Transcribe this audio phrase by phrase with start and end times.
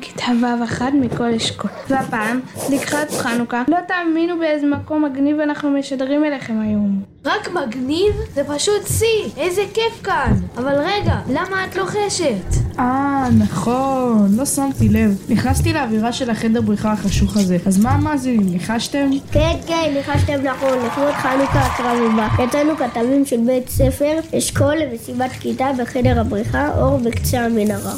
[0.00, 1.70] כיתה ו' אחד מכל אשכול.
[1.88, 2.40] והפעם,
[2.70, 7.02] לקראת חנוכה, לא תאמינו באיזה מקום מגניב אנחנו משדרים אליכם היום.
[7.24, 8.12] רק מגניב?
[8.34, 9.30] זה פשוט שיא!
[9.36, 10.32] איזה כיף כאן!
[10.56, 12.64] אבל רגע, למה את לוחשת?
[12.78, 15.18] אה, נכון, לא שמתי לב.
[15.28, 17.58] נכנסתי לאווירה של החדר בריחה החשוך הזה.
[17.66, 19.10] אז מה המאזינים, ניחשתם?
[19.32, 22.44] כן, כן, ניחשתם נכון, לכבוד חנוכה הקרב.
[22.44, 27.94] יצאנו כתבים של בית ספר, אשכול למסיבת כיתה בחדר הבריחה, אור בקצה המנהרה.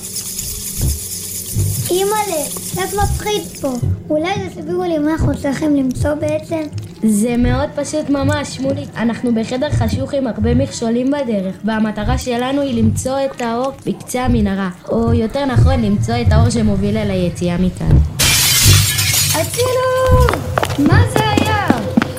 [1.91, 2.43] אימא'לה,
[2.79, 3.73] איך מפחיד פה.
[4.11, 6.61] אולי תסבירו לי מה אנחנו צריכים למצוא בעצם?
[7.03, 8.85] זה מאוד פשוט ממש, שמולי.
[8.97, 14.69] אנחנו בחדר חשוך עם הרבה מכשולים בדרך, והמטרה שלנו היא למצוא את האור בקצה המנהרה.
[14.89, 17.97] או יותר נכון, למצוא את האור שמוביל אל היציאה מכאן.
[19.35, 20.27] הצילו!
[20.79, 21.67] מה זה היה?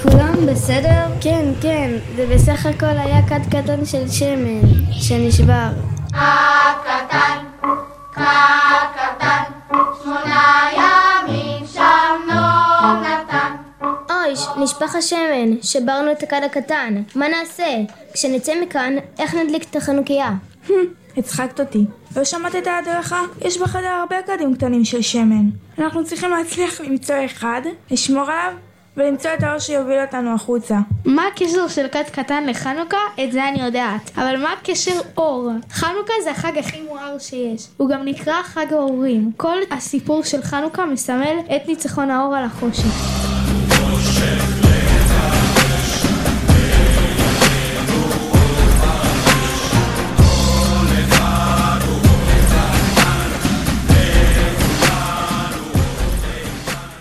[0.04, 1.06] כולם בסדר?
[1.22, 5.70] כן, כן, זה בסך הכל היה כד קטן של שמן, שנשבר.
[8.18, 8.67] אוי,
[14.68, 17.04] נשפך השמן, שברנו את הכד הקטן.
[17.16, 17.68] מה נעשה?
[18.14, 20.32] כשנצא מכאן, איך נדליק את החנוכיה?
[21.18, 21.86] הצחקת אותי.
[22.16, 23.22] לא שמעת את ההדרכה?
[23.42, 25.50] יש בחדר הרבה כדים קטנים של שמן.
[25.80, 28.54] אנחנו צריכים להצליח למצוא אחד, לשמור עליו,
[28.98, 30.78] ולמצוא את האור שיוביל אותנו החוצה.
[31.06, 32.98] מה הקשר של כת קטן לחנוכה?
[33.24, 34.12] את זה אני יודעת.
[34.18, 35.50] אבל מה הקשר אור?
[35.72, 37.68] חנוכה זה החג הכי מואר שיש.
[37.78, 39.32] הוא גם נקרא חג האורים.
[39.38, 43.27] כל הסיפור של חנוכה מסמל את ניצחון האור על החושך.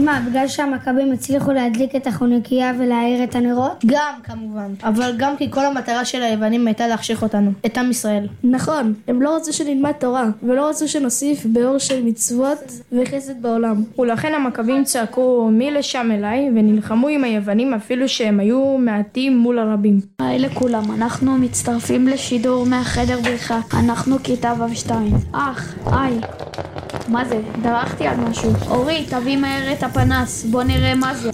[0.06, 3.84] מה, בגלל שהמכבים הצליחו להדליק את החונקייה ולהאיר את הנרות?
[3.86, 8.28] גם כמובן, אבל גם כי כל המטרה של היוונים הייתה להחשיך אותנו, את עם ישראל.
[8.44, 12.58] נכון, הם לא רצו שנלמד תורה, ולא רצו שנוסיף באור של מצוות
[12.92, 13.84] וחסד בעולם.
[13.98, 20.00] ולכן המכבים צעקו מי לשם אליי, ונלחמו עם היוונים אפילו שהם היו מעטים מול הרבים.
[20.18, 23.60] היי לכולם, אנחנו מצטרפים לשידור מהחדר בריחה.
[23.74, 24.90] אנחנו כיתה ו'2.
[25.32, 26.20] אח, היי.
[27.08, 27.40] מה זה?
[27.62, 28.52] דרכתי על משהו.
[28.70, 31.30] אורי, תביא מהר את הפנס, בוא נראה מה זה.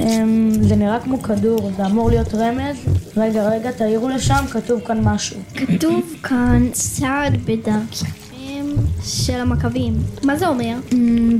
[0.00, 2.76] אמ, זה נראה כמו כדור, זה אמור להיות רמז.
[3.16, 5.36] רגע, רגע, תעירו לשם, כתוב כאן משהו.
[5.54, 8.29] כתוב כאן צעד בדרככם
[9.04, 9.94] של המכבים.
[10.24, 10.76] מה זה אומר?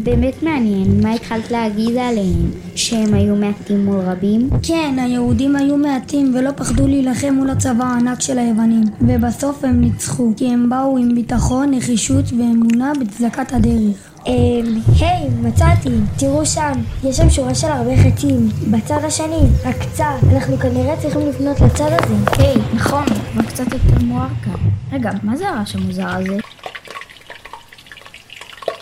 [0.02, 2.50] באמת מעניין, מה התחלת להגיד עליהם?
[2.74, 4.50] שהם היו מעטים מול רבים?
[4.62, 8.84] כן, היהודים היו מעטים ולא פחדו להילחם מול הצבא הענק של היוונים.
[9.00, 14.10] ובסוף הם ניצחו, כי הם באו עם ביטחון, נחישות ואמונה בצדקת הדרך.
[14.26, 15.88] אמ, היי, מצאתי,
[16.18, 16.72] תראו שם,
[17.04, 19.40] יש שם שורה של הרבה חצים, בצד השני,
[19.80, 22.14] קצת, אנחנו כנראה צריכים לפנות לצד הזה.
[22.38, 23.04] היי, נכון,
[23.34, 24.54] אבל קצת יותר מואר כאן.
[24.92, 26.36] רגע, מה זה הרעש המוזר הזה?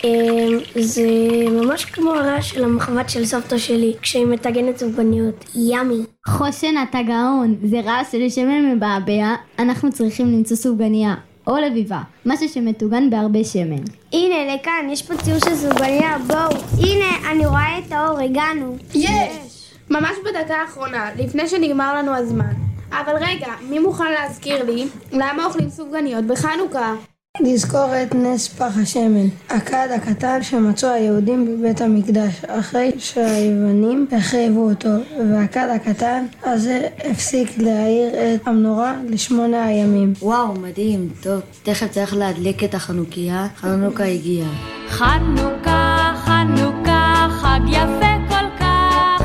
[0.03, 1.07] אמ, זה
[1.51, 5.45] ממש כמו הרעש של המחבת של סבתא שלי, כשהיא מטגנת סופגניות.
[5.55, 6.01] ימי.
[6.27, 11.15] חושן אתה גאון, זה רעש של שמן מבעבע, אנחנו צריכים למצוא סופגניה.
[11.47, 13.83] או לביבה, משהו שמטוגן בהרבה שמן.
[14.13, 16.61] הנה, לכאן, יש פה ציור של סופגניה, בואו.
[16.77, 18.77] הנה, אני רואה את האור, הגענו.
[18.95, 19.73] יש!
[19.89, 22.53] ממש בדקה האחרונה, לפני שנגמר לנו הזמן.
[22.91, 26.93] אבל רגע, מי מוכן להזכיר לי למה אוכלים סופגניות בחנוכה?
[27.41, 34.89] לזכור את נס פח השמן, הכד הקטן שמצאו היהודים בבית המקדש, אחרי שהיוונים החריבו אותו,
[35.31, 40.13] והכד הקטן הזה הפסיק להאיר את המנורה לשמונה הימים.
[40.21, 41.09] וואו, מדהים.
[41.21, 43.47] טוב, תכף צריך להדליק את החנוכיה.
[43.55, 44.45] חנוכה הגיע.
[44.89, 49.23] חנוכה, חנוכה, חג יפה כל כך,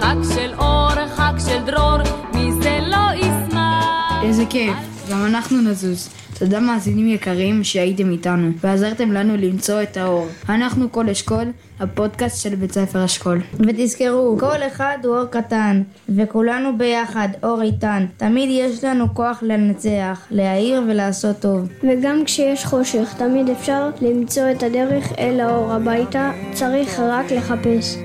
[0.00, 1.98] חג של אור, חג של דרור,
[2.34, 4.22] מי זה לא ישמח.
[4.22, 4.76] איזה כיף,
[5.10, 6.08] גם אנחנו נזוז.
[6.38, 10.26] תודה מאזינים יקרים שהייתם איתנו ועזרתם לנו למצוא את האור.
[10.48, 11.44] אנחנו כל אשכול,
[11.80, 13.40] הפודקאסט של בית ספר אשכול.
[13.54, 18.06] ותזכרו, כל אחד הוא אור קטן, וכולנו ביחד אור איתן.
[18.16, 21.68] תמיד יש לנו כוח לנצח, להעיר ולעשות טוב.
[21.82, 27.96] וגם כשיש חושך, תמיד אפשר למצוא את הדרך אל האור הביתה, צריך רק לחפש.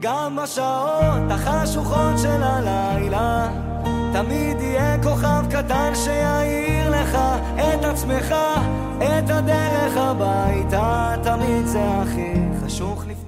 [0.00, 3.48] גם בשעות החשוכות של הלילה
[4.12, 5.31] תמיד יהיה כוכב
[5.64, 7.18] קטן שיעיר לך
[7.56, 8.34] את עצמך,
[8.98, 12.32] את הדרך הביתה, תמיד זה הכי
[12.64, 13.21] חשוך לפני